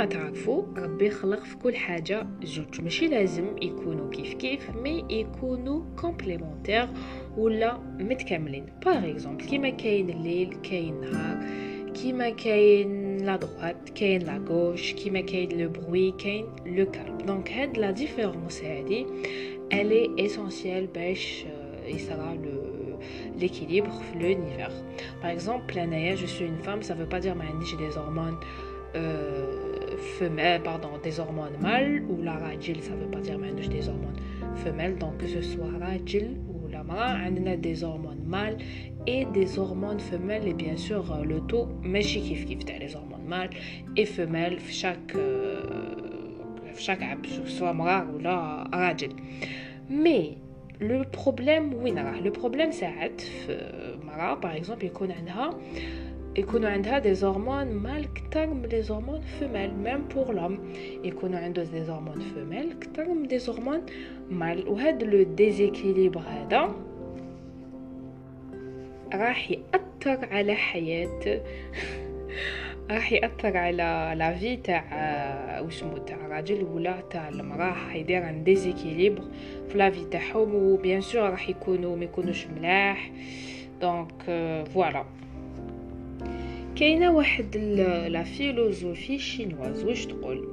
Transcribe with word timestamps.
كما 0.00 0.08
تعرفوا 0.08 0.64
ربي 0.76 1.10
خلق 1.10 1.44
في 1.44 1.56
كل 1.56 1.76
حاجة. 1.76 2.26
زوج 2.42 2.80
ماشي 2.82 3.08
لازم 3.08 3.56
يكونوا 3.62 4.10
كيف 4.10 4.34
كيف 4.34 4.70
mais 4.70 5.04
يكونوا 5.10 5.82
complémentaires 6.00 6.88
ولا 7.36 7.78
متكاملين. 7.98 8.66
par 8.84 9.10
exemple 9.10 9.44
كيما 9.44 9.70
كاين 9.70 10.10
الليل 10.10 10.56
كاين 10.70 10.94
النهار 10.94 11.46
كيما 11.92 12.30
كاين 12.30 13.16
la 13.16 13.40
droite 13.40 13.92
كاين 13.92 14.22
la 14.22 14.44
gauche 14.48 14.92
كيما 14.92 15.20
كاين 15.20 15.60
le 15.60 15.68
bruit 15.68 16.12
كاين 16.12 16.46
le 16.66 16.90
calme 16.90 17.18
donc 17.18 17.52
هاد 17.52 17.78
la 17.78 17.90
différence 17.90 18.64
هادي 18.64 19.06
elle 19.72 19.92
est 19.92 20.26
essentielle 20.26 20.94
باش 20.94 21.44
يصرى 21.86 22.38
l'équilibre 22.44 23.90
في 23.90 24.18
l'univers. 24.18 24.76
Par 25.22 25.30
exemple, 25.30 25.74
l'anaya, 25.74 26.14
je 26.14 26.26
suis 26.26 26.44
une 26.44 26.62
femme, 26.66 26.82
ça 26.82 26.94
veut 26.94 27.08
pas 27.14 27.20
dire 27.20 27.34
que 27.34 27.66
j'ai 27.66 27.76
des 27.86 27.96
hormones 27.96 28.38
euh, 28.94 29.59
femelles, 30.00 30.62
pardon, 30.62 30.90
des 31.02 31.20
hormones 31.20 31.56
mâles, 31.60 32.02
ou 32.08 32.22
la 32.22 32.34
rajil, 32.34 32.82
ça 32.82 32.94
veut 32.94 33.10
pas 33.10 33.20
dire 33.20 33.38
mais 33.38 33.52
des 33.52 33.88
hormones 33.88 34.16
femelles, 34.56 34.98
donc 34.98 35.18
que 35.18 35.26
ce 35.26 35.42
soit 35.42 35.70
rajil 35.80 36.36
ou 36.48 36.68
lamra, 36.68 37.16
on 37.30 37.46
a 37.46 37.56
des 37.56 37.84
hormones 37.84 38.24
mâles 38.26 38.56
et 39.06 39.24
des 39.26 39.58
hormones 39.58 40.00
femelles, 40.00 40.48
et 40.48 40.54
bien 40.54 40.76
sûr 40.76 41.12
euh, 41.12 41.24
le 41.24 41.40
taux, 41.40 41.68
mais 41.82 42.00
kif 42.00 42.44
kif, 42.46 42.58
les 42.78 42.94
hormones 42.94 43.26
mâles 43.26 43.50
et 43.96 44.06
femelles, 44.06 44.58
chaque, 44.68 45.14
euh, 45.14 45.62
chaque, 46.76 47.00
soit 47.46 47.72
mra 47.72 48.06
ou 48.14 48.18
la 48.18 48.64
rajil. 48.72 49.10
Mais, 49.88 50.36
le 50.80 51.04
problème, 51.04 51.74
oui, 51.82 51.92
le 52.24 52.30
problème, 52.30 52.72
c'est 52.72 52.86
que, 52.86 53.52
euh, 53.52 54.36
par 54.40 54.54
exemple, 54.54 54.84
il 54.84 54.86
y 54.86 55.30
a 55.30 55.50
يكونوا 56.36 56.70
عندها 56.70 56.98
des 56.98 57.14
hormones 57.14 57.66
mâles 57.66 58.14
كتر 58.14 58.46
من 58.46 58.62
les 58.62 58.82
hormones 58.82 59.20
femelles 59.20 59.74
même 59.74 60.08
pour 60.14 60.34
l'homme 60.34 60.72
يكونوا 61.04 61.38
عنده 61.38 61.64
des 61.64 61.84
hormones 61.84 62.20
femelles 62.20 62.72
كتر 62.80 63.08
من 63.08 63.28
des 63.28 63.38
hormones 63.38 63.80
mâles 64.30 64.68
وهذا 64.68 65.06
le 65.06 65.22
déséquilibre 65.22 66.20
هذا 66.20 66.74
راح 69.14 69.50
يأثر 69.50 70.28
على 70.30 70.54
حياة 70.54 71.42
راح 72.90 73.12
ياثر 73.12 73.56
على 73.56 74.14
la 74.16 74.34
vie 74.34 74.56
تاع 74.56 75.60
وشمو 75.60 75.96
تاع 75.96 76.16
الراجل 76.16 76.64
ولا 76.64 77.00
تاع 77.10 77.28
المراه 77.28 77.72
حيدير 77.72 78.22
un 78.22 78.44
déséquilibre 78.44 79.22
في 79.68 79.78
la 79.78 79.90
vie 79.90 80.04
تاعهم 80.04 80.54
و 80.54 80.63
bien 80.63 81.00
sûr 81.00 81.30
راح 81.30 81.48
يكونوا 81.48 81.96
ما 81.96 82.04
يكونوش 82.04 82.46
ملاح 82.46 83.10
donc 83.80 84.22
voilà 84.74 85.04
كاينة 86.80 87.10
واحد 87.10 87.56
la 88.08 88.22
philosophie 88.22 89.18
chinoise. 89.18 89.84
واش 89.84 90.06
تقول؟ 90.06 90.48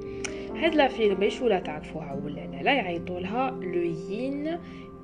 هاد 0.56 0.74
لا 0.74 0.88
فيلم 0.88 1.14
باش 1.14 1.40
ولا 1.40 1.60
تعرفوها 1.60 2.20
ولا 2.24 2.40
لا؟ 2.40 2.62
لا 2.62 2.72
يعيطوا 2.74 3.20
لها 3.20 3.50
le 3.50 3.82
yin 3.82 4.58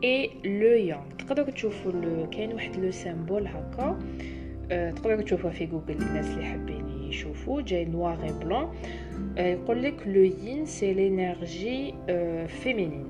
et 0.05 0.31
le 0.45 0.69
yang 0.69 1.11
تقدروا 1.19 1.51
تشوفوا 1.51 2.27
كاين 2.27 2.53
واحد 2.53 2.77
le 2.77 2.91
symbole 2.91 3.47
هكا. 3.47 3.99
تقدروا 4.71 5.23
تشوفوها 5.23 5.53
في 5.53 5.67
جوجل 5.67 6.03
الناس 6.03 6.27
اللي 6.27 6.45
حابين 6.45 6.89
يشوفوا. 7.09 7.61
j'ai 7.61 7.85
noir 7.85 8.25
et 8.25 8.33
blanc 8.45 8.75
يقول 9.37 9.83
لك 9.83 10.07
le 10.07 10.23
yin 10.23 10.67
c'est 10.67 10.93
l'énergie 10.93 11.95
féminine 12.47 13.07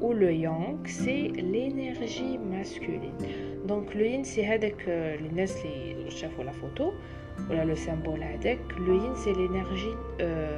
و 0.00 0.12
le 0.12 0.28
yang 0.28 0.86
c'est 0.86 1.28
l'énergie 1.28 2.38
masculine 2.38 3.12
donc 3.66 3.96
le 3.96 4.04
yin 4.04 4.24
c'est 4.24 4.44
هذاك 4.46 4.84
الناس 4.88 5.64
اللي 5.64 6.10
شافوا 6.10 6.44
la 6.44 6.52
photo 6.52 6.92
ولا 7.50 7.64
le 7.64 7.74
symbole 7.74 8.22
هذاك 8.22 8.58
le 8.78 9.04
yin 9.04 9.14
c'est 9.14 9.32
l'énergie 9.32 9.94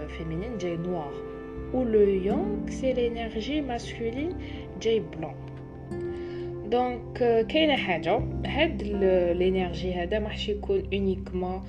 féminine 0.08 0.58
j'ai 0.58 0.76
noir 0.76 1.12
و 1.74 1.82
le 1.82 2.00
yang 2.00 2.70
c'est 2.70 2.92
l'énergie 2.92 3.60
masculine 3.60 4.32
j'ai 4.82 5.00
blanc 5.00 5.34
donc 6.70 7.46
كاينة 7.48 7.76
حاجة 7.76 8.22
هاد 8.46 8.82
l'énergie 9.38 9.94
هذا 9.94 10.18
ماحش 10.18 10.48
يكون 10.48 10.82
uniquement 10.92 11.62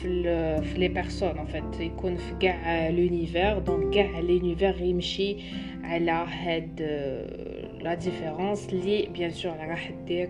في 0.00 0.22
في 0.62 0.78
les 0.78 0.88
personnes 0.88 1.38
en 1.38 1.46
fait 1.46 1.80
يكون 1.80 2.16
في 2.16 2.34
كاع 2.40 2.88
l'univers 2.88 3.58
donc 3.58 3.94
كاع 3.94 4.20
l'univers 4.20 4.80
يمشي 4.80 5.36
على 5.82 6.10
هاد 6.10 6.80
la 7.80 7.94
différence 7.94 8.74
لي 8.74 9.08
bien 9.14 9.30
sûr 9.30 9.52
راح 9.52 9.90
دير 10.06 10.28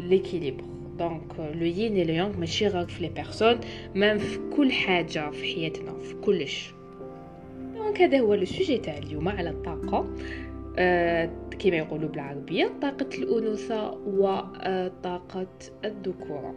l'équilibre 0.00 0.73
donc 0.98 1.38
le 1.38 1.66
yin 1.66 2.06
le 2.06 2.14
yang 2.14 2.38
ماشي 2.38 2.66
غير 2.66 2.86
في 2.86 3.02
les 3.02 3.08
personnes 3.08 3.60
même 3.94 4.18
في 4.18 4.38
كل 4.56 4.72
حاجة 4.72 5.30
في 5.30 5.54
حياتنا 5.54 5.98
في 5.98 6.14
كلش 6.14 6.74
donc 7.74 8.02
هذا 8.02 8.20
هو 8.20 8.34
le 8.34 8.44
sujet 8.44 8.78
تاع 8.78 8.98
اليوم 8.98 9.28
على 9.28 9.50
الطاقة. 9.50 10.14
أه 10.78 11.30
كما 11.58 11.76
يقولوا 11.76 12.08
بالعربية 12.08 12.70
طاقة 12.82 13.08
الأنوثة 13.18 13.90
وطاقه 13.90 15.46
الذكورة. 15.84 16.54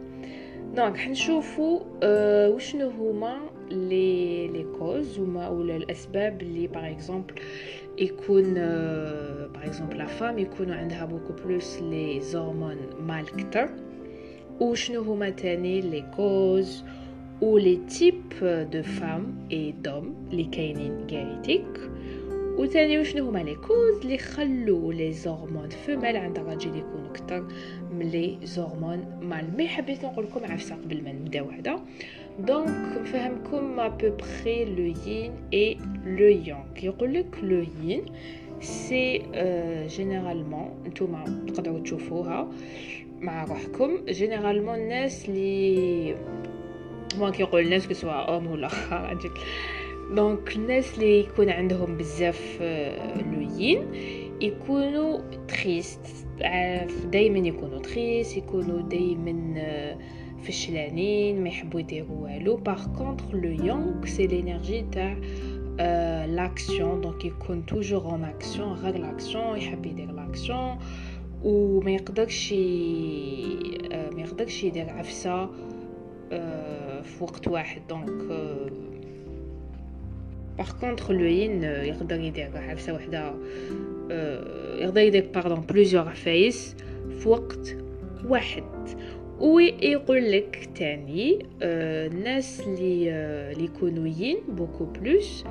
donc 0.76 0.96
حنشوفوا 0.96 1.80
أه 2.02 2.50
وشنو 2.50 2.90
هما 2.90 3.38
les 3.70 4.48
les 4.48 4.66
causes 4.78 5.18
هما 5.18 5.48
ولا 5.48 5.76
الأسباب 5.76 6.42
اللي 6.42 6.66
par 6.66 6.90
exemple 6.90 7.34
يكون 7.98 8.54
par 8.54 9.64
exemple 9.64 9.98
la 9.98 10.06
femme 10.06 10.38
يكون 10.38 10.70
عندها 10.70 11.04
beaucoup 11.04 11.32
plus 11.44 11.82
les 11.82 12.20
hormones 12.20 12.76
mâles 13.00 13.26
كتر 13.26 13.68
وشنو 14.60 15.02
هما 15.02 15.30
تاني 15.30 15.80
les 15.80 16.04
causes 16.16 16.84
و 17.42 17.58
les 17.58 17.76
types 17.76 18.22
de 18.42 18.82
femmes 18.82 19.48
et 19.52 19.74
d'hommes 19.84 20.14
اللي 20.30 20.44
كاينين 20.44 21.06
génétiques 21.06 21.80
وثاني 22.58 22.98
وشنو 22.98 23.28
هما 23.28 23.38
les 23.38 23.54
causes 23.54 24.00
اللي 24.02 24.18
خلو 24.18 24.92
les 24.92 25.12
hormones 25.12 25.68
femelles 25.68 26.16
عند 26.16 26.38
الراجل 26.38 26.76
يكونوا 26.76 27.10
أكثر 27.10 27.48
من 27.92 28.08
les 28.08 28.38
hormones 28.44 29.18
mâles 29.22 29.56
mais 29.56 29.68
حبيت 29.68 30.04
نقول 30.04 30.24
لكم 30.24 30.52
عفسه 30.52 30.74
قبل 30.74 31.04
ما 31.04 31.12
نبداو 31.12 31.50
هذا 31.50 31.80
donc 32.38 32.98
نفهمكم 33.00 33.76
à 33.76 33.88
peu 33.88 34.10
près 34.10 34.64
le 34.64 34.94
yin 35.06 35.32
et 35.52 35.78
le 36.06 36.26
yang 36.26 36.64
يقول 36.82 37.14
لك 37.14 37.38
le 37.42 37.64
yin 37.82 38.04
c'est 38.60 39.22
généralement 39.86 40.70
نتوما 40.86 41.44
تقدروا 41.48 41.80
تشوفوها 41.80 42.48
مع 43.20 43.44
روحكم. 43.44 44.04
généralement 44.08 44.74
الناس 44.74 45.28
اللي 45.28 46.16
ما 47.18 47.30
كيقول 47.30 47.62
الناس 47.62 47.88
que 47.88 48.04
ce 48.04 48.15
soit 48.15 48.36
femme 48.36 48.46
ولا 48.46 48.68
راجل 48.90 49.30
donc 50.16 50.56
الناس 50.56 50.94
اللي 50.94 51.20
يكون 51.20 51.50
عندهم 51.50 51.96
بزاف 51.96 52.58
le 53.32 53.54
yin 53.54 53.86
يكونوا 54.40 55.18
tristes 55.48 56.00
دائما 57.12 57.48
يكونوا 57.48 57.78
tristes 57.78 58.36
يكونوا 58.36 58.80
دائما 58.80 59.58
فشلانين 60.42 61.42
ما 61.42 61.48
يحبوا 61.48 61.80
يديروا 61.80 62.16
والو. 62.18 62.56
par 62.56 62.86
contre 62.98 63.34
le 63.34 63.64
yang 63.64 64.04
c'est 64.04 64.26
l'énergie 64.26 64.84
تاع 64.92 65.16
l'action 66.26 67.00
donc 67.00 67.24
يكون 67.24 67.66
toujours 67.66 68.04
en 68.04 68.24
action 68.24 68.72
غير 68.72 68.98
l'action 68.98 69.58
يحب 69.58 69.86
يدير 69.86 70.12
l'action 70.12 70.78
وما 71.44 71.90
يقدرش 71.90 72.52
ما 73.92 74.20
يقدرش 74.20 74.64
يدير 74.64 74.90
عفسة 74.90 75.46
في 77.02 77.24
وقت 77.24 77.48
واحد. 77.48 77.82
donc 77.88 78.10
par 80.58 80.72
contre 80.80 81.10
le 81.10 81.24
yin 81.24 81.62
يقدر 81.62 82.20
يدير 82.20 82.50
عفسة 82.54 82.94
وحدة 82.94 83.34
يقدر 84.78 85.00
يدير 85.00 85.30
pardon 85.34 85.60
plusieurs 85.60 86.08
عفايس 86.08 86.76
في 87.18 87.28
وقت 87.28 87.76
واحد. 88.24 88.64
ويقول 89.40 90.32
لك 90.32 90.68
تاني 90.74 91.46
الناس 91.62 92.60
اللي 92.60 93.10
اللي 93.52 93.64
يكونوا 93.64 94.06
yin 94.06 94.36
beaucoup 94.48 94.84
plus 94.84 95.44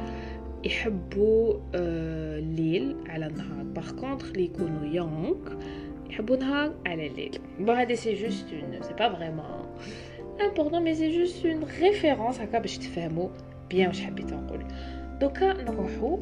يحبوا 0.64 1.54
الليل 1.76 2.96
على 3.08 3.28
النهار. 3.28 3.64
par 3.64 3.92
contre 3.92 4.28
اللي 4.30 4.44
يكونوا 4.44 4.86
يونغ 4.86 5.36
يحبوا 6.10 6.36
نهار 6.36 6.74
على 6.86 7.08
الليل. 7.08 7.40
bon 7.60 7.76
هذا 7.76 7.96
c'est 7.96 8.14
juste 8.14 8.54
un 8.54 8.82
c'est 8.82 8.94
pas 8.94 9.14
vraiment 9.14 9.46
important 10.42 10.84
mais 10.84 10.96
c'est 10.96 11.18
juste 11.18 11.46
une 11.46 11.64
référence 11.82 12.42
هكا 12.42 12.60
باش 12.60 12.78
تفهموا 12.78 13.30
bien 13.70 13.88
واش 13.88 14.02
حبيت 14.02 14.34
نقول. 14.34 14.64
دوكا 15.22 15.54
نروحو 15.54 16.20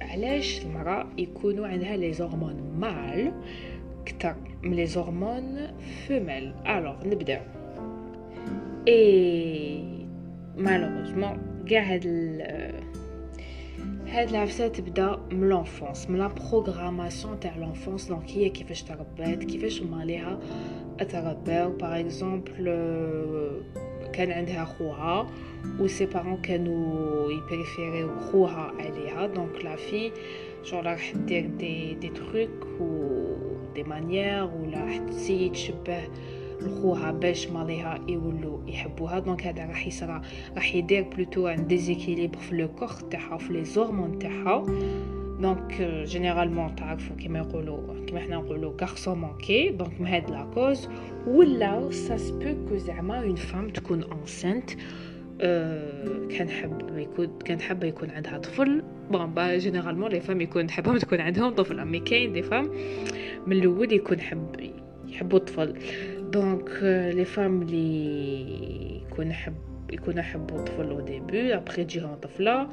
علاش 0.00 0.64
المرأة 0.64 1.06
يكونوا 1.18 1.66
عندها 1.66 1.96
les 1.96 2.12
hormones 2.12 2.74
mâles 2.78 3.32
كتر 4.06 4.34
من 4.62 4.76
les 4.76 4.86
hormones 4.86 5.58
femelles 6.06 6.52
alors 6.66 7.06
نبداو 7.06 7.40
et 8.88 9.84
malheureusement 10.56 11.64
كاع 11.68 11.82
هاد 11.82 12.04
هاد 14.14 14.28
العفسه 14.28 14.68
تبدا 14.68 15.20
من 15.30 15.48
l'enfance 15.48 16.10
من 16.10 16.18
la 16.18 16.26
programmation 16.26 17.40
تاع 17.40 17.56
l'enfance 17.56 18.08
donc 18.08 18.30
هي 18.30 18.48
كيفاش 18.48 18.82
تربات 18.82 19.44
كيفاش 19.44 19.82
ماليها 19.82 20.38
ترباو 20.98 21.70
par 21.70 22.00
exemple 22.00 22.64
كان 24.12 24.32
عندها 24.32 24.64
خوها 24.64 25.30
و 25.80 25.86
ses 25.86 26.06
parents 26.06 26.36
كانوا 26.36 27.32
يبريفيريو 27.32 28.20
خوها 28.20 28.72
عليها 28.78 29.26
donc 29.26 29.64
la 29.64 29.76
fille 29.76 30.12
genre 30.64 30.80
راح 30.80 31.12
دير 31.16 31.46
des 31.46 31.94
des 31.94 32.08
trucs 32.08 32.80
و 32.80 33.14
des 33.74 33.82
manières 33.82 34.44
ولا 34.44 34.84
راح 34.84 34.96
تسيي 34.96 35.48
تشبه 35.48 36.08
لخوها 36.60 37.12
باش 37.12 37.48
ماليها 37.48 38.00
يولو 38.08 38.62
يحبوها. 38.66 39.18
donc 39.18 39.46
هذا 39.46 39.66
راح 39.66 39.86
يصرى 39.86 40.20
راح 40.56 40.74
يدير 40.74 41.02
plutôt 41.02 41.48
un 41.48 41.66
déséquilibre 41.66 42.38
في 42.38 42.56
le 42.56 42.68
corps 42.68 42.88
تاعها 42.88 43.38
في 43.38 43.52
les 43.52 43.64
hormones 43.64 44.18
تاعها. 44.18 44.66
donc 45.40 45.82
généralement 46.04 46.76
تعرفوا 46.76 47.16
كيما 47.16 47.38
يقولوا 47.38 48.04
كيما 48.06 48.20
حنا 48.20 48.36
نقولوا 48.36 48.72
garçon 48.80 49.18
manqué 49.18 49.68
donc 49.68 50.00
من 50.00 50.06
هاد 50.06 50.30
la 50.30 50.50
cause. 50.54 50.88
ولا 51.26 51.90
ça 51.90 52.16
se 52.16 52.33
peut 52.33 52.68
que 52.68 52.76
زعما 52.76 53.22
une 53.22 53.36
femme 53.36 53.68
تكون 53.68 54.04
enceinte 54.12 54.70
أه 55.40 56.26
كان 56.26 56.48
حب 56.48 56.98
يكون 56.98 57.28
كان 57.44 57.60
حابه 57.60 57.86
يكون 57.86 58.10
عندها 58.10 58.38
طفل. 58.38 58.82
bon 59.10 59.26
ben 59.26 59.58
généralement 59.58 60.10
les 60.10 60.20
femmes 60.20 60.40
يكون 60.40 60.70
حابه 60.70 60.98
تكون 60.98 61.20
عندهم 61.20 61.50
طفل. 61.50 61.84
mais 61.84 62.00
كاين 62.00 62.32
des 62.32 62.42
femmes 62.42 62.70
من 63.46 63.56
الأول 63.56 63.92
يكون 63.92 64.20
حب 64.20 64.70
يحبوا 65.08 65.38
الطفل. 65.38 65.74
donc 66.34 66.70
les 67.14 67.24
femmes 67.24 67.62
لي 67.62 69.02
يكون 69.02 69.32
حب 69.32 69.54
يكون 69.92 70.18
يحبوا 70.18 70.58
طفل 70.58 70.90
au 70.90 71.00
début 71.00 71.54
après 71.54 71.84
تجيهم 71.84 72.14
طفله 72.14 72.68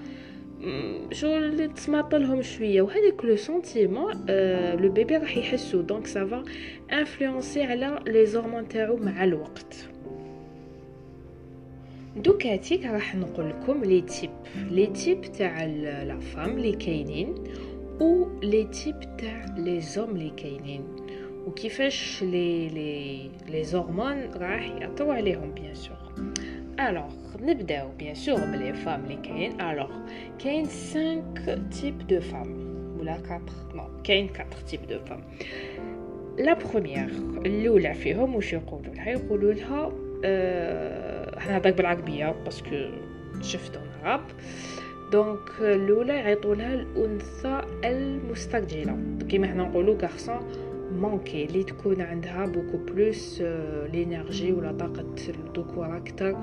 شغل 1.11 1.73
تسمعط 1.73 2.15
لهم 2.15 2.41
شوية 2.41 2.81
وهذاك 2.81 3.25
le 3.25 3.35
sentiment 3.35 4.13
le 4.81 4.89
bébé 4.91 5.17
راح 5.17 5.37
يحسو 5.37 5.81
donc 5.81 6.07
ça 6.07 6.25
va 6.25 6.43
influencer 6.93 7.63
على 7.63 7.99
les 8.07 8.25
hormones 8.25 8.67
تاعو 8.67 8.97
مع 8.97 9.23
الوقت 9.23 9.87
دوكاتيك 12.15 12.85
راح 12.85 13.15
نقول 13.15 13.49
لكم 13.49 13.83
les 13.83 14.01
types 14.01 14.31
les 14.71 14.87
types 14.87 15.21
تاع 15.21 15.65
la 15.65 16.19
femme 16.19 16.59
لي 16.59 16.71
كاينين 16.71 17.35
و 18.01 18.27
les 18.43 18.63
types 18.63 19.17
تاع 19.17 19.45
les 19.57 19.81
hommes 19.81 20.17
لي 20.17 20.29
كاينين 20.29 21.00
وكيفاش 21.47 22.23
les 22.23 22.69
les 22.69 23.29
les 23.49 23.63
hormones 23.63 24.29
راح 24.35 24.71
يأثروا 24.81 25.13
عليهم 25.13 25.51
bien 25.51 25.75
sûr. 25.75 25.97
Alors 26.79 27.13
نبداو 27.41 27.89
bien 27.99 28.15
sûr 28.15 28.39
ب 28.39 28.48
les 28.48 28.73
femmes 28.73 29.05
لي 29.05 29.15
كاين. 29.15 29.61
Alors 29.61 29.91
كاين 30.43 30.65
5 30.65 31.23
types 31.71 32.07
de 32.07 32.19
femmes 32.19 32.71
ولا 32.99 33.15
4 33.15 33.41
non 33.75 33.83
كاين 34.03 34.29
4 34.29 34.47
types 34.67 34.87
de 34.87 34.99
femmes 34.99 35.21
la 36.39 36.53
première 36.53 37.09
الاولى 37.45 37.93
فيهم 37.93 38.35
واش 38.35 38.53
يقولوا 38.53 38.93
لها؟ 38.93 39.09
يقولوا 39.09 39.53
لها 39.53 39.91
أه 40.25 41.47
نهضر 41.49 41.71
بالعربية 41.71 42.35
parce 42.45 42.64
que 42.64 42.75
شفتو 43.41 43.79
العرب 44.01 44.21
donc 45.11 45.39
الاولى 45.59 46.13
يعيطوا 46.13 46.55
لها 46.55 46.73
الأنثى 46.73 47.61
المسترجله 47.85 48.97
كيما 49.29 49.47
حنا 49.47 49.63
نقولوا 49.63 49.97
garçon 50.01 50.70
manqué 50.91 51.45
اللي 51.45 51.63
تكون 51.63 52.01
عندها 52.01 52.45
beaucoup 52.45 52.77
plus 52.77 53.41
l'énergie 53.93 54.51
ولا 54.51 54.71
طاقه 54.71 55.05
الذكور 55.29 55.97
أكثر 55.97 56.37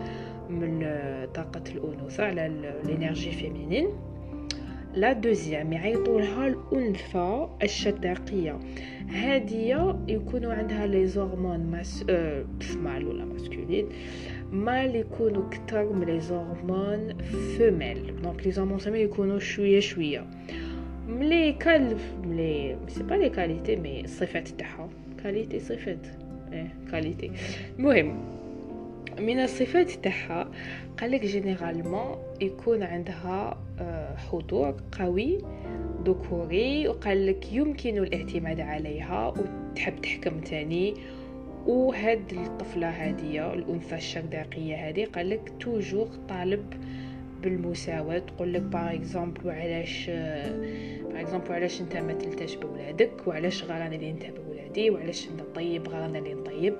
من 0.50 0.80
طاقه 1.34 1.62
الانوثه 1.74 2.24
على 2.24 2.74
l'énergie 2.84 3.32
féminine 3.32 3.88
la 4.94 5.12
deuxième 5.12 5.72
يعيطوا 5.72 6.20
لها 6.20 6.48
الانثى 6.48 7.48
الشرداقيه 7.62 8.58
هاديه 9.08 9.98
يكونوا 10.08 10.52
عندها 10.52 10.86
les 10.86 11.06
hormones 11.06 11.60
mas 11.60 12.04
أه 12.10 12.44
mâles 12.76 13.06
ولا 13.06 13.24
masculines 13.24 13.88
mâles 14.52 14.96
يكونوا 14.96 15.50
كتر 15.50 15.92
من 15.92 16.06
les 16.06 16.20
hormones 16.20 17.18
femelles 17.56 18.22
donc 18.22 18.46
les 18.46 18.52
hormones 18.52 18.78
femelles 18.78 19.00
يكونوا 19.00 19.38
شوية 19.38 19.80
شوية 19.80 20.26
mais 21.08 21.52
quelle 21.52 21.96
mais 22.24 22.76
c'est 22.88 23.02
pas 23.02 23.14
les 23.14 23.30
qualités 23.30 23.76
mais 23.76 24.04
الصفات 24.04 24.48
تاعها. 24.48 24.88
qualité 25.22 25.60
صفات 25.60 26.06
et 26.52 26.74
qualités. 26.90 27.30
المهم 27.78 28.24
من 29.20 29.40
الصفات 29.40 29.90
تاعها 29.90 30.50
قالك 31.00 31.24
généralement 31.24 32.16
يكون 32.40 32.82
عندها 32.82 33.58
حضور 34.16 34.76
قوي 34.98 35.38
ذكوري 36.04 36.88
وقالك 36.88 37.52
يمكن 37.52 37.98
الاعتماد 37.98 38.60
عليها 38.60 39.28
وتحب 39.28 40.00
تحكم 40.00 40.40
تاني. 40.40 40.94
وهاد 41.66 42.32
الطفلة 42.32 42.88
هادية 42.88 43.54
الأنثى 43.54 43.96
الشرداقية 43.96 44.88
هذه 44.88 45.04
قالك 45.04 45.52
toujours 45.60 46.08
طالب 46.28 46.64
بالمساواة. 47.42 48.18
تقول 48.18 48.52
لك 48.52 48.62
par 48.62 48.94
exemple 48.94 49.46
وعلاش 49.46 50.10
par 51.10 51.20
exemple 51.20 51.50
وعلاش 51.50 51.80
أنت 51.80 51.96
ما 51.96 52.12
تلهاش 52.12 52.54
بولادك 52.54 53.12
وعلاش 53.26 53.64
غير 53.64 53.76
أنا 53.76 53.94
اللي 53.94 54.12
نتابع 54.12 54.40
بولادي 54.48 54.90
وعلاش 54.90 55.28
أنت 55.28 55.42
طيب 55.54 55.88
غير 55.88 56.04
أنا 56.04 56.18
اللي 56.18 56.34
نطيب. 56.34 56.74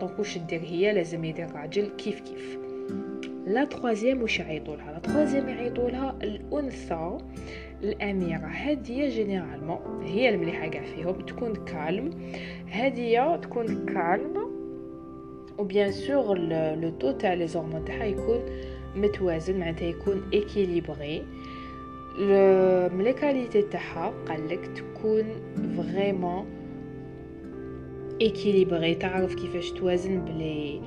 donc 0.00 0.18
واش 0.18 0.38
دير 0.38 0.60
هي؟ 0.60 0.92
لازم 0.92 1.24
يدير 1.24 1.52
راجل 1.54 1.88
كيف 1.98 2.20
كيف. 2.20 2.58
la 3.46 3.64
troisième 3.64 4.22
واش 4.22 4.38
يعيطوا 4.38 4.76
لها؟ 4.76 4.92
la 4.92 4.98
troisième 4.98 5.48
يعيطوا 5.48 5.90
لها 5.90 6.18
الأنثى 6.22 7.18
الأميرة. 7.82 8.46
هاديه 8.46 9.08
généralement 9.08 10.02
هي 10.02 10.28
المليحة 10.28 10.68
كاع 10.68 10.82
فيهم. 10.82 11.20
تكون 11.20 11.54
calme 11.64 12.32
هاديه 12.70 13.36
تكون 13.36 13.86
calme 13.86 14.50
و 15.58 15.65
bien 15.65 15.92
sûr 15.92 16.38
le 16.74 16.90
taux 16.90 17.10
تاع 17.12 17.34
les 17.34 17.46
hormones 17.46 17.84
تاعها 17.84 18.04
يكون 18.04 18.40
متوازن 18.96 19.60
معناتها 19.60 19.88
يكون 19.88 20.22
équilibrée 20.34 21.22
من 22.92 23.04
les 23.04 23.12
qualités 23.12 23.62
تاعها 23.62 24.12
قالك 24.28 24.66
تكون 24.66 25.24
vraiment 25.76 26.46
équilibrée 28.22 28.94
تعرف 28.94 29.34
كيفاش 29.34 29.70
توازن 29.70 30.24
بلي 30.24 30.80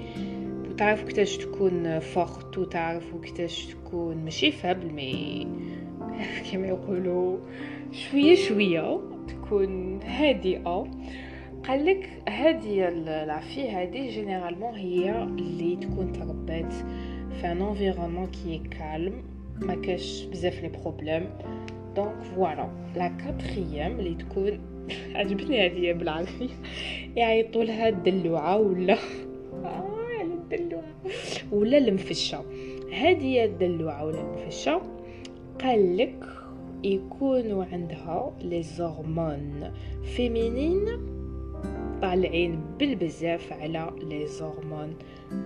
تعرف 0.78 1.04
كيفاش 1.04 1.38
تكون 1.38 2.00
forte 2.00 2.58
وتعرف 2.58 3.16
كيفاش 3.24 3.66
تكون 3.66 4.18
ماشي 4.18 4.52
faible 4.52 4.94
mais 4.94 5.48
كما 6.52 6.68
يقولوا 6.68 7.38
شوية 7.92 8.36
شوية 8.36 9.00
تكون 9.28 10.00
هادئة. 10.02 10.88
قالك 11.68 12.10
هذه 12.30 12.88
العفية 12.88 13.82
هذه 13.82 14.10
généralement 14.10 14.76
هي 14.76 15.24
اللي 15.24 15.76
تكون 15.76 16.12
تربات 16.12 16.74
في 17.42 17.52
un 17.52 17.62
environnement 17.62 18.28
qui 18.28 18.62
est 18.72 18.91
calme 18.91 19.24
ما 19.62 19.76
كاش 19.76 20.26
بزاف 20.26 20.62
les 20.62 20.70
problèmes 20.70 21.30
donc 21.96 22.24
voilà 22.24 22.70
la 22.96 23.08
quatrième 23.08 24.00
اللي 24.00 24.16
تكون 24.16 24.60
عجبتني 25.16 25.66
هذه 25.66 25.94
بالعربية 25.94 26.50
يعيطوا 27.16 27.64
لها 27.64 27.90
الدلوعة 27.90 28.58
ولا 28.58 28.98
آه 29.64 30.22
الدلوعة 30.22 30.94
ولا 31.52 31.78
المفشة 31.78 32.46
هذه 32.94 33.46
الدلوعة 33.46 34.06
ولا 34.06 34.22
المفشة 34.22 34.82
قال 35.62 35.98
لك 35.98 36.26
يكونوا 36.84 37.66
عندها 37.66 38.34
les 38.42 38.64
hormones 38.64 39.72
féminines 40.04 40.86
طالعين 42.04 42.60
بالبزاف 42.80 43.54
على 43.54 43.92
les 44.02 44.28
hormones 44.28 44.96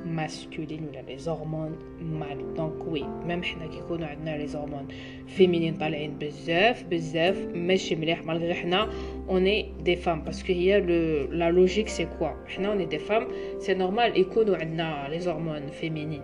masculines 0.06 0.84
ولا 0.84 1.02
les 1.02 1.18
hormones 1.18 1.76
mâles 2.02 2.54
donc 2.54 2.88
oui 2.88 3.04
même 3.04 3.44
حنا 3.44 3.68
كيكونوا 3.68 4.08
عندنا 4.08 4.38
les 4.38 4.48
hormones 4.48 4.88
féminines 5.28 5.74
طالعين 5.78 6.18
بزاف 6.18 6.84
بزاف 6.84 7.38
ماشي 7.54 7.96
مليح. 7.96 8.24
malgré 8.26 8.54
حنا 8.54 8.90
on 9.30 9.74
est 9.84 9.90
des 9.90 9.96
femmes 9.96 10.22
parce 10.22 10.42
que 10.42 10.54
هي 10.54 10.80
la 11.32 11.52
logique 11.52 11.88
c'est 11.88 12.06
quoi 12.06 12.30
حنا 12.48 12.68
on 12.68 12.86
est 12.86 12.92
des 12.92 12.98
femmes 12.98 13.28
c'est 13.60 13.74
normal 13.74 14.20
يكونوا 14.20 14.58
عندنا 14.58 15.08
les 15.10 15.20
hormones 15.20 15.68
féminines 15.68 16.24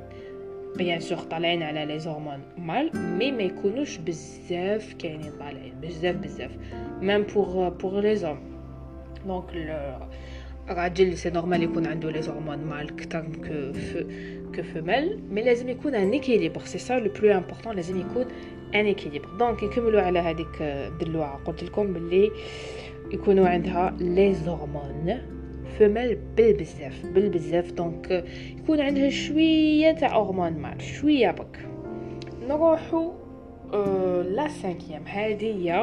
bien 0.77 0.99
sûr 0.99 1.17
طالعين 1.17 1.63
على 1.63 1.85
les 1.85 1.99
hormones 1.99 2.39
mâles 2.57 2.91
mais 2.95 3.31
ما 3.31 3.43
يكونوش 3.43 3.97
بزاف 3.97 4.93
كاينين 4.93 5.31
طالعين. 5.39 5.73
بزاف 5.81 6.15
بزاف. 6.15 6.51
même 7.01 7.23
pour 7.23 7.69
pour 7.69 7.99
les 7.99 8.15
hommes 8.15 8.52
donc 9.25 9.43
الراجل 10.69 11.17
c'est 11.17 11.29
normal 11.29 11.63
يكون 11.63 11.87
عنده 11.87 12.11
les 12.11 12.21
hormones 12.21 12.57
mâles 12.57 12.95
كتر 12.95 13.21
que 13.21 13.71
que 14.55 14.63
femelles 14.63 15.19
mais 15.31 15.41
لازم 15.41 15.69
يكون 15.69 15.95
un 15.95 16.13
équilibre 16.13 16.61
c'est 16.61 16.77
ça 16.77 16.99
le 16.99 17.11
plus 17.21 17.37
important 17.37 17.75
لازم 17.75 17.99
يكون 17.99 18.25
un 18.75 18.87
équilibre 18.87 19.29
donc 19.39 19.63
نكملوا 19.63 20.01
على 20.01 20.19
هذيك 20.19 20.61
الدلوعه 20.61 21.43
قلت 21.45 21.63
لكم 21.63 21.93
باللي 21.93 22.31
يكونوا 23.11 23.47
عندها 23.47 23.95
les 23.99 24.33
hormones 24.33 25.19
femelles 25.77 26.17
بالبزاف 26.37 27.05
بالبزاف 27.05 27.71
donc 27.71 28.25
يكون 28.57 28.81
عندها 28.81 29.09
شوية 29.09 29.91
تاع 29.91 30.21
hormones 30.21 30.53
mâles 30.53 30.81
شوية 30.81 31.31
donc 31.31 31.59
نروحو 32.47 33.11
la 34.23 34.47
cinquième 34.47 35.03
هادي 35.07 35.73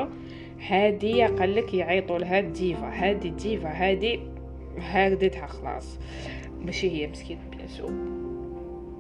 هادي 0.69 1.23
قالك 1.23 1.75
يعيطوا 1.75 2.19
لها 2.19 2.41
ديفا 2.41 2.89
هادي 2.89 3.31
ديفا 3.31 3.69
هادي 3.69 4.21
هاردتها 4.79 5.47
خلاص. 5.47 5.99
ماشي 6.61 6.91
هي 6.91 7.07
مسكين 7.07 7.39
bien 7.51 7.69
sûr 7.69 7.91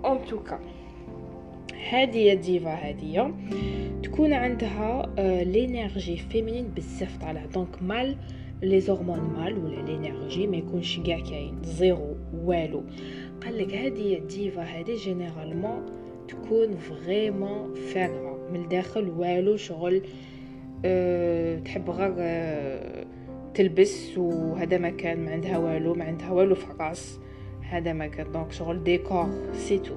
en 0.05 0.25
tout 0.29 0.47
cas 0.47 0.61
هذه 1.91 2.33
الديفا 2.33 2.71
هذه 2.71 3.35
تكون 4.03 4.33
عندها 4.33 5.15
l'énergie 5.45 6.17
féminine 6.17 6.69
بزاف 6.69 7.17
طالع 7.17 7.45
donc 7.45 7.83
mâle 7.83 8.17
les 8.63 8.81
hormones 8.81 9.21
mâles 9.21 9.59
ولا 9.65 9.83
l'énergie 9.83 10.47
ما 10.47 10.57
يكونش 10.57 11.01
كاع 11.01 11.21
كاين 11.21 11.63
zéro 11.63 12.17
والو. 12.45 12.85
قال 13.45 13.59
لك 13.59 13.75
هذه 13.75 14.17
الديفا 14.17 14.63
هذه 14.63 14.97
généralement 14.97 15.87
تكون 16.29 16.77
vraiment 16.77 17.75
فارغه 17.75 18.49
من 18.53 18.61
الداخل 18.61 19.09
والو 19.09 19.57
شغل 19.57 19.97
أه 19.97 20.40
تحب 21.65 21.91
غير 21.91 22.15
أه 22.19 23.05
تلبس 23.55 24.19
وهذا 24.19 24.79
ما 24.79 24.91
كان 24.91 25.25
ما 25.25 25.31
عندها 25.31 25.59
والو 25.59 25.95
ما 25.95 26.05
عندها 26.05 26.31
والو 26.31 26.55
في 26.55 26.71
الراس. 26.71 27.21
هذا 27.63 27.93
ما 27.93 28.07
كان. 28.07 28.33
donc 28.33 28.53
شغل 28.53 28.85
décor 28.85 29.29
c'est 29.53 29.79
tout 29.79 29.95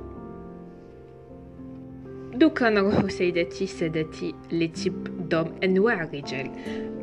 دوكا 2.34 2.70
نروحو 2.70 3.08
سيداتي 3.08 3.66
سادتي 3.68 4.34
les 4.52 4.68
types 4.68 5.30
d'hommes 5.30 5.52
أنواع 5.64 6.04
الرجال. 6.04 6.52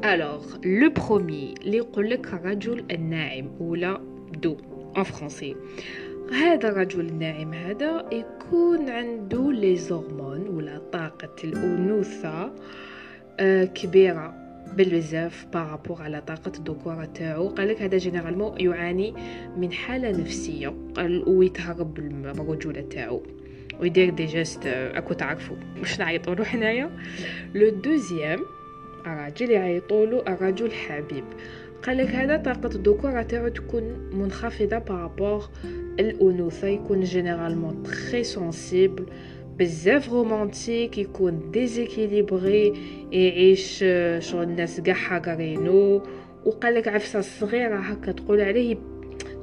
Alors 0.04 0.56
le 0.64 0.90
premier 0.90 1.54
اللي 1.62 1.76
يقول 1.76 2.10
لك 2.10 2.34
الرجل 2.34 2.84
الناعم 2.90 3.50
ولا 3.60 4.00
doux 4.42 4.56
en 4.96 5.02
français 5.02 5.56
هذا 6.32 6.68
الرجل 6.68 7.00
الناعم 7.00 7.52
هذا 7.52 8.06
يكون 8.12 8.90
عنده 8.90 9.52
les 9.52 9.76
hormones 9.76 10.48
ولا 10.48 10.78
طاقة 10.92 11.36
الأنوثة. 11.44 12.28
آه 12.28 12.52
كبيرة 13.74 14.34
بالبزاف 14.76 15.46
par 15.52 15.67
rapport 15.67 16.02
على 16.02 16.20
طاقة 16.20 16.52
الذكورة 16.58 17.04
تاعو. 17.04 17.48
قالك 17.48 17.82
هذا 17.82 17.98
généralement 17.98 18.60
يعاني 18.60 19.14
من 19.56 19.72
حالة 19.72 20.10
نفسية. 20.10 20.74
ويتهرب 21.26 21.94
بالرجولة 21.94 22.80
تاعو. 22.80 23.22
ويدير 23.80 24.10
des 24.10 24.26
gestes 24.26 24.66
أكو 24.66 25.14
تعرفوا 25.14 25.56
واش 25.78 25.98
نعيطولو 25.98 26.44
حنايا؟ 26.44 26.90
le 27.54 27.68
deuxième 27.68 28.38
راجل 29.06 29.50
يعيطولو 29.50 30.20
الرجل 30.20 30.72
حبيب. 30.72 31.24
قالك 31.82 32.08
هذا 32.08 32.36
طاقة 32.36 32.74
الذكورة 32.74 33.22
تاعو 33.22 33.48
تكون 33.48 34.10
منخفضة 34.12 34.78
par 34.78 34.99
rapport 34.99 35.48
الأنوثة 36.00 36.68
يكون 36.68 37.00
généralement 37.00 37.82
très 37.82 38.24
sensible 38.24 39.06
بزاف 39.60 40.12
romantique 40.12 40.98
يكون 40.98 41.50
déséquilibré 41.50 42.72
يعيش 43.12 43.84
شغل 44.18 44.42
الناس 44.42 44.80
كاع 44.80 44.94
حاقرينو. 44.94 46.02
وقالك 46.46 46.88
عفسة 46.88 47.20
صغيرة 47.20 47.76
هكا 47.76 48.12
تقول 48.12 48.40
عليه 48.40 48.76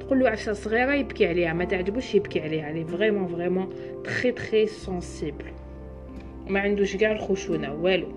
تقول 0.00 0.20
له 0.20 0.28
عفسة 0.28 0.52
صغيرة 0.52 0.94
يبكي 0.94 1.26
عليها 1.26 1.52
ما 1.52 1.64
تعجبوش 1.64 2.14
يبكي 2.14 2.40
عليها. 2.40 2.72
Il 2.72 2.84
est 2.84 2.96
vraiment 2.96 3.28
vraiment 3.28 3.68
très 4.04 4.32
très 4.32 4.66
sensible 4.66 5.44
ما 6.48 6.60
عندوش 6.60 6.96
كاع 6.96 7.12
الخشونة 7.12 7.74
والو. 7.74 8.08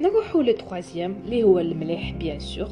نروحو 0.00 0.40
le 0.40 0.52
troisième 0.52 1.16
اللي 1.24 1.42
هو 1.42 1.58
المليح 1.58 2.12
bien 2.12 2.40
sûr. 2.40 2.68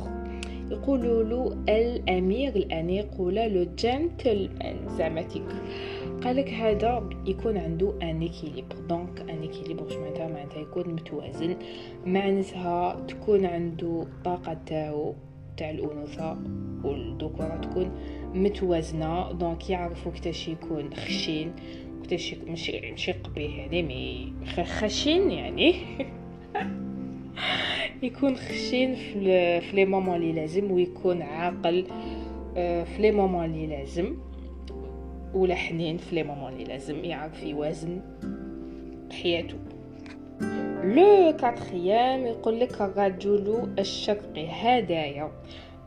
يقولوا 0.71 1.23
له 1.23 1.57
الامير 1.69 2.57
الأنيق 2.57 3.21
ولا 3.21 3.49
le 3.49 3.67
gentleman 3.79 4.77
زعما 4.99 5.23
قالك 6.23 6.49
هذا 6.49 7.09
يكون 7.27 7.57
عنده 7.57 7.95
un 8.03 8.23
équilibre 8.23 8.77
donc 8.89 9.21
un 9.21 9.43
équilibre 9.43 9.83
واش 9.83 9.97
معناتها 9.97 10.29
معناتها 10.29 10.61
يكون 10.61 10.95
متوازن. 10.95 11.57
معناتها 12.07 13.01
تكون 13.09 13.47
عنده 13.47 14.03
الطاقه 14.03 14.57
تاعو 14.67 15.15
تاع 15.57 15.71
الأنوثة 15.71 16.39
والذكوره 16.85 17.57
تكون 17.57 17.91
متوازنة. 18.35 19.33
donc 19.33 19.71
يعرفوا 19.71 20.13
كتاش 20.13 20.49
يكون 20.49 20.95
خشين 20.95 21.53
كتاش 22.05 22.35
ماشي 22.47 22.91
ماشي 22.91 23.13
قبيح 23.13 23.57
يعني 23.57 23.83
mais 23.83 24.33
خشين 24.65 25.31
يعني. 25.31 25.75
يكون 28.03 28.37
خشين 28.37 28.95
في 28.95 29.61
les 29.73 29.85
moments 29.85 30.17
اللي 30.17 30.33
لازم 30.33 30.71
ويكون 30.71 31.23
عاقل 31.23 31.87
آه، 32.57 32.85
في 32.85 33.03
les 33.03 33.11
moments 33.11 33.45
اللي 33.45 33.67
لازم. 33.67 34.17
ولا 35.35 35.55
حنين 35.55 35.97
في 35.97 36.15
les 36.15 36.23
moments 36.23 36.53
اللي 36.53 36.65
لازم 36.65 37.05
يعرف 37.05 37.43
يوازن 37.43 38.01
حياته. 39.23 39.57
le 40.85 41.37
quatrième 41.41 42.27
يقول 42.27 42.61
لك 42.61 42.81
الرجل 42.81 43.69
الشرقي 43.79 44.47
هدايا. 44.51 45.31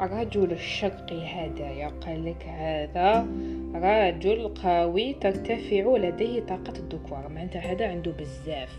الرجل 0.02 0.52
الشرقي 0.52 1.26
هدايا. 1.26 1.88
قال 1.88 2.26
لك 2.26 2.44
هذا 2.44 3.28
رجل 3.76 4.48
قوي 4.48 5.14
ترتفع 5.14 5.98
لديه 5.98 6.42
طاقة 6.42 6.74
الذكور 6.80 7.28
معناتها 7.30 7.60
هذا 7.60 7.88
عنده 7.88 8.12
بزاف. 8.12 8.78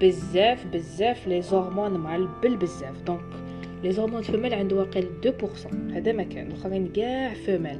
بزاف 0.00 0.66
بزاف 0.66 1.26
les 1.26 1.42
hormones 1.42 1.90
mâles 1.90 2.16
بزاف. 2.56 3.02
donc 3.02 3.45
les 3.82 3.92
hormones 3.92 4.22
femelles 4.22 4.54
عنده 4.54 4.76
واقيل 4.76 5.08
2% 5.24 5.92
هذا 5.92 6.12
ما 6.12 6.22
كان 6.22 6.46
الاخرين 6.46 6.88
كاع 6.88 7.34
femelles 7.34 7.78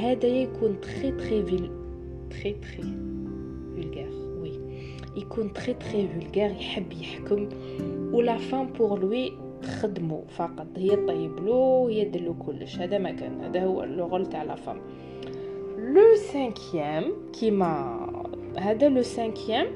هذا 0.00 0.26
يكون 0.26 0.80
très 0.80 1.10
très 1.10 1.44
viril 1.44 1.70
très 2.30 2.52
très 2.52 2.92
vulgaire 3.74 4.38
oui 4.40 4.52
يكون 5.16 5.52
très 5.52 5.74
très 5.74 6.08
vulgaire 6.08 6.50
يحب 6.50 6.92
يحكم 6.92 7.48
و 8.12 8.21
la 8.21 8.38
femme 8.38 8.66
pour 8.66 9.00
lui 9.00 9.32
تخدمو 9.62 10.24
فقط 10.28 10.66
هي 10.76 10.96
طيب 10.96 11.44
له 11.46 11.86
هي 11.90 12.04
دلو 12.04 12.34
كلش 12.34 12.78
هذا 12.78 12.98
ما 12.98 13.10
كان 13.10 13.40
هذا 13.40 13.64
هو 13.64 13.84
le 13.84 14.06
rôle 14.06 14.26
تاع 14.26 14.42
la 14.42 14.54
femme 14.54 14.80
le 15.78 16.16
cinquième 16.32 17.12
كيما 17.40 18.00
هذا 18.58 18.88
le 18.88 19.02
cinquième 19.02 19.66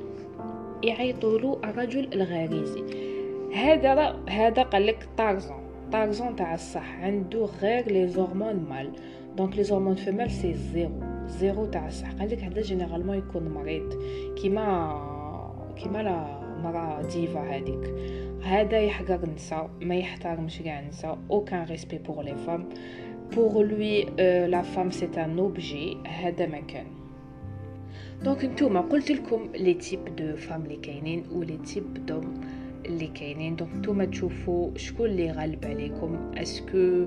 يعيطولو 0.83 1.59
الرجل 1.65 2.09
الغريزي 2.13 3.14
هذا 3.55 4.17
هذا 4.29 4.63
قالك 4.63 5.09
Tarzan 5.17 5.65
Tarzan 5.93 6.37
تاع 6.37 6.55
الصح. 6.55 6.95
عنده 7.01 7.45
غير 7.45 7.93
les 7.93 8.09
hormones 8.09 8.57
mâles. 8.69 8.93
donc 9.37 9.57
les 9.57 9.63
hormones 9.63 9.95
femelles 9.95 10.31
c'est 10.31 10.55
zéro 10.55 11.03
zéro 11.27 11.67
تاع 11.67 11.87
الصح. 11.87 12.13
قالك 12.13 12.45
هذا 12.45 12.61
généralement 12.61 13.19
يكون 13.19 13.49
مريض. 13.49 13.93
كيما 14.37 15.75
كيما 15.77 16.03
لا 16.03 16.41
مرا 16.63 17.03
ديفا 17.03 17.41
هذيك. 17.41 17.95
هذا 18.43 18.81
يحقر 18.81 19.25
النساء 19.25 19.71
ما 19.81 19.95
يحترمش 19.95 20.63
كاع 20.63 20.81
النساء 20.81 21.19
aucun 21.31 21.65
respect 21.65 21.99
pour 21.99 22.23
les 22.23 22.35
femmes 22.35 22.69
pour 23.37 23.67
lui 23.67 24.05
la 24.47 24.63
femme 24.63 24.91
c'est 24.91 25.09
un 25.17 25.39
objet 25.39 25.97
هذا 26.07 26.47
ما 26.47 26.61
كان. 26.61 26.87
donc 28.25 28.45
نتوما 28.45 28.81
قلت 28.81 29.11
لكم 29.11 29.49
les 29.55 29.75
types 29.75 30.17
de 30.17 30.37
femmes 30.37 30.63
اللي 30.63 30.77
كاينين 30.77 31.25
و 31.33 31.39
les 31.39 31.57
types 31.57 32.07
d'hommes 32.07 32.41
اللي 32.87 33.07
كاينين. 33.07 33.57
donc 33.57 33.75
نتوما 33.77 34.05
تشوفوا 34.05 34.71
شكون 34.77 35.07
اللي 35.07 35.31
غالب 35.31 35.67
عليكم. 35.67 36.33
est-ce 36.37 36.83
que 36.83 37.07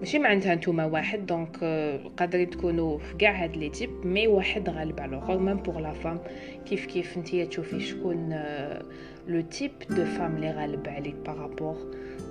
ماشي 0.00 0.18
معناتها 0.18 0.54
نتوما 0.54 0.84
واحد 0.84 1.26
donc 1.26 1.56
قادرين 2.16 2.50
تكونوا 2.50 2.98
في 2.98 3.16
كاع 3.16 3.44
هاد 3.44 3.56
les 3.56 3.68
types 3.68 3.90
mais 4.06 4.26
واحد 4.26 4.70
غالب. 4.70 5.00
على 5.00 5.16
الآخر 5.16 5.38
même 5.38 5.56
pour 5.56 5.80
la 5.80 5.92
femme 5.92 6.20
كيف 6.66 6.86
كيف 6.86 7.18
نتيا 7.18 7.44
تشوفي 7.44 7.80
شكون 7.80 8.34
le 9.28 9.40
type 9.40 9.70
de 9.90 10.04
femme 10.04 10.36
اللي 10.36 10.50
غالب 10.50 10.88
عليك 10.88 11.16
par 11.26 11.41
rapport 11.41 11.76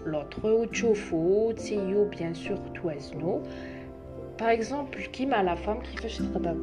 l'autre 0.06 0.52
وتشوفوا 0.52 1.54
تسيو 1.54 2.10
bien 2.10 2.34
sûr 2.34 2.58
توازنوا. 2.58 3.40
par 4.40 4.54
exemple 4.54 5.02
كيما 5.02 5.44
la 5.44 5.56
femme 5.56 5.80
كيفاش 5.82 6.18
تقدر 6.18 6.56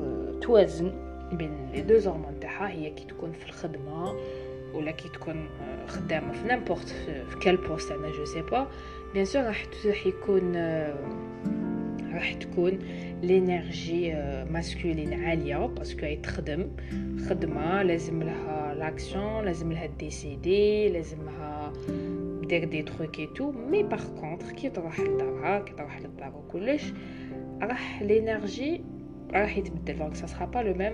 توازن 0.42 0.92
بين 1.32 1.50
les 1.72 1.80
deux 1.80 1.98
hormones 1.98 2.40
تاعها؟ 2.40 2.68
هي 2.68 2.90
كي 2.90 3.04
تكون 3.04 3.32
في 3.32 3.46
الخدمة 3.46 4.14
ولا 4.76 4.90
كي 4.90 5.08
تكون 5.08 5.48
خدامة 5.86 6.32
في 6.32 6.48
n'importe 6.48 6.88
في 7.28 7.38
quel 7.42 7.56
poste 7.56 7.92
أنا 7.92 8.10
je 8.10 8.24
sais 8.24 8.42
pas 8.42 8.66
bien 9.14 9.24
sûr 9.24 9.42
راح 9.42 9.64
راح 9.86 10.06
يكون 10.06 10.56
راح 12.14 12.32
تكون 12.32 12.78
l'énergie 13.22 14.14
masculine 14.50 15.24
عالية 15.24 15.66
parce 15.66 15.91
que 15.91 16.06
هي 16.06 16.16
تخدم. 16.16 16.70
خدمة 17.28 17.82
لازم 17.82 18.22
لها 18.22 18.74
l'action 18.74 19.44
لازم 19.44 19.72
لها 19.72 19.86
décider 19.86 20.88
لازم 20.88 21.24
لها 21.24 21.72
دير 22.42 22.64
des 22.64 22.82
trucs 22.82 23.18
et 23.18 23.26
tout 23.26 23.50
mais 23.50 23.82
par 23.82 24.20
contre 24.20 24.50
كي 24.50 24.70
تروح 24.70 25.00
لدارها 25.00 25.58
كي 25.58 25.72
تروح 25.72 26.00
للدار 26.00 26.32
وكلش 26.36 26.92
راح 27.62 28.02
l'énergie 28.02 28.80
راح 29.32 29.58
يتبدل. 29.58 29.98
donc 29.98 30.14
ça 30.14 30.26
sera 30.26 30.44
pas 30.46 30.58
le 30.58 30.74
même 30.74 30.92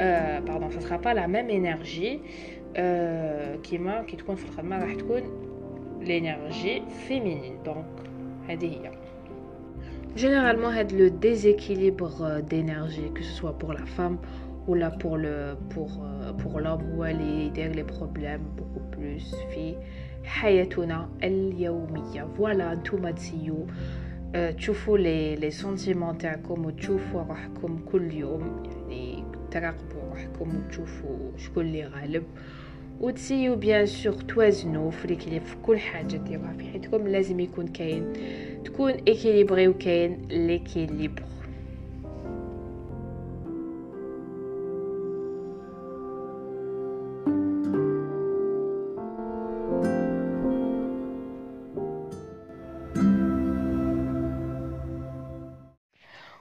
pardon 0.00 0.70
ça 0.70 0.80
sera 0.80 0.96
pas 0.96 1.10
la 1.14 1.26
même 1.26 1.50
énergie 1.50 2.20
كيما 3.62 4.02
كي 4.02 4.16
تكون 4.16 4.34
في 4.34 4.44
الخدمه 4.44 4.78
راح 4.78 4.94
تكون 4.94 5.22
l'énergie 6.00 6.82
féminine 7.08 7.62
donc 7.64 7.86
هذه 8.48 8.66
هي 8.66 8.90
généralement 10.16 10.66
هاد 10.66 10.92
le 10.92 11.08
déséquilibre 11.08 12.42
d'énergie 12.50 13.10
que 13.14 13.22
ce 13.22 13.32
soit 13.40 13.58
pour 13.58 13.72
la 13.72 13.86
femme 13.96 14.18
ولا 14.68 14.90
pour 14.90 15.16
le 15.16 15.56
pour 15.70 15.90
pour 16.38 16.60
l'homme 16.60 16.82
هو 16.94 17.04
اللي 17.04 17.46
يدير 17.46 17.70
les 17.74 17.82
problèmes 17.82 18.40
beaucoup 18.58 18.96
plus 18.96 19.34
في 19.54 19.76
حياتنا 20.24 21.08
اليوميه 21.22 22.26
voilà 22.38 22.74
نتوما 22.74 23.10
تسيو 23.10 23.66
تشوفوا 24.56 24.98
les 24.98 25.36
les 25.36 25.50
sentiments 25.50 26.18
تاعكم 26.18 26.64
وتشوفوا 26.64 27.22
روحكم 27.22 27.78
كل 27.92 28.14
يوم 28.14 28.62
يعني 28.88 29.19
تراقبوا 29.50 30.02
روحكم 30.10 30.56
وتشوفوا 30.56 31.30
شكون 31.36 31.66
اللي 31.66 31.84
غالب. 31.84 32.22
وتسيو 33.00 33.56
bien 33.56 33.86
sûr 33.86 34.12
توازنوا 34.12 34.90
في 34.90 35.16
في 35.40 35.56
كل 35.62 35.78
حاجة 35.78 36.16
ديروها 36.16 36.52
في 36.52 36.64
حياتكم. 36.64 37.08
لازم 37.08 37.40
يكون 37.40 37.68
كاين 37.68 38.12
تكون 38.64 38.90
équilibré 38.92 39.68
وكاين 39.68 40.28
l'équilibre 40.30 41.22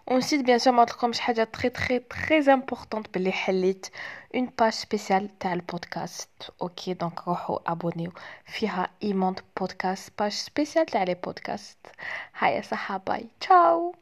ونسيت 0.08 0.44
بيان 0.44 0.58
سور 0.58 0.72
ما 0.72 0.84
تلقاوش 0.84 1.18
حاجه 1.20 1.44
تري 1.44 1.68
تري 1.68 1.98
تري 1.98 2.52
امبورطونط 2.52 3.14
بلي 3.14 3.32
حليت 3.32 3.86
اون 4.34 4.50
باج 4.58 4.72
سبيسيال 4.72 5.38
تاع 5.38 5.52
البودكاست 5.52 6.28
اوكي 6.62 6.94
دونك 6.94 7.28
روحوا 7.28 7.72
ابونيو 7.72 8.12
فيها 8.46 8.88
ايموند 9.02 9.40
بودكاست 9.60 10.12
باج 10.18 10.32
سبيسيال 10.32 10.86
تاع 10.86 11.02
لي 11.02 11.14
بودكاست 11.14 11.78
هيا 12.38 12.62
صحه 12.62 12.96
باي 12.96 13.26
تشاو 13.40 13.94